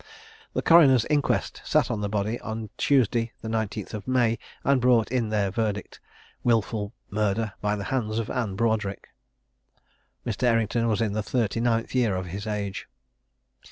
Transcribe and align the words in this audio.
The 0.55 0.63
coroner's 0.63 1.05
inquest 1.11 1.61
sat 1.63 1.91
on 1.91 2.01
the 2.01 2.09
body 2.09 2.39
on 2.39 2.71
Tuesday, 2.75 3.33
the 3.43 3.47
19th 3.47 3.93
of 3.93 4.07
May, 4.07 4.39
and 4.63 4.81
brought 4.81 5.11
in 5.11 5.29
their 5.29 5.51
verdict, 5.51 5.99
"Wilful 6.43 6.95
murder, 7.11 7.53
by 7.61 7.75
the 7.75 7.83
hands 7.93 8.17
of 8.17 8.27
Anne 8.31 8.55
Broadric." 8.55 9.09
Mr. 10.25 10.41
Errington 10.47 10.87
was 10.87 11.01
in 11.01 11.13
the 11.13 11.21
thirty 11.21 11.59
ninth 11.59 11.93
year 11.93 12.15
of 12.15 12.25
his 12.25 12.47
age. 12.47 12.87